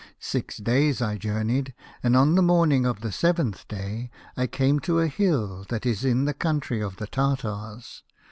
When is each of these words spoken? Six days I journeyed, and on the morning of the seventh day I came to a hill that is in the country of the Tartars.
Six 0.19 0.57
days 0.57 0.99
I 0.99 1.19
journeyed, 1.19 1.75
and 2.01 2.17
on 2.17 2.33
the 2.33 2.41
morning 2.41 2.87
of 2.87 3.01
the 3.01 3.11
seventh 3.11 3.67
day 3.67 4.09
I 4.35 4.47
came 4.47 4.79
to 4.79 4.99
a 4.99 5.05
hill 5.05 5.63
that 5.69 5.85
is 5.85 6.03
in 6.03 6.25
the 6.25 6.33
country 6.33 6.81
of 6.81 6.95
the 6.95 7.05
Tartars. 7.05 8.01